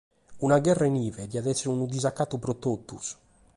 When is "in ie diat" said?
0.91-1.49